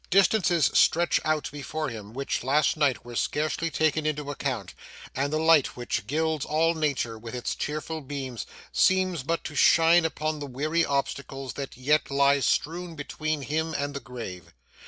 Distances 0.09 0.71
stretch 0.73 1.19
out 1.23 1.47
before 1.51 1.89
him 1.89 2.11
which, 2.15 2.43
last 2.43 2.75
night, 2.75 3.05
were 3.05 3.15
scarcely 3.15 3.69
taken 3.69 4.07
into 4.07 4.31
account, 4.31 4.73
and 5.13 5.31
the 5.31 5.37
light 5.37 5.77
which 5.77 6.07
gilds 6.07 6.43
all 6.43 6.73
nature 6.73 7.19
with 7.19 7.35
its 7.35 7.53
cheerful 7.53 8.01
beams, 8.01 8.47
seems 8.71 9.21
but 9.21 9.43
to 9.43 9.53
shine 9.53 10.03
upon 10.03 10.39
the 10.39 10.47
weary 10.47 10.83
obstacles 10.83 11.53
that 11.53 11.77
yet 11.77 12.09
lie 12.09 12.39
strewn 12.39 12.95
between 12.95 13.43
him 13.43 13.75
and 13.75 13.93
the 13.93 13.99
grave. 13.99 14.51